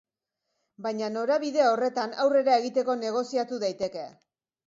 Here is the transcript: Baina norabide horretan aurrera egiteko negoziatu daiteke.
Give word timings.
Baina 0.85 1.09
norabide 1.17 1.67
horretan 1.73 2.15
aurrera 2.25 2.57
egiteko 2.63 2.97
negoziatu 3.05 3.59
daiteke. 3.65 4.07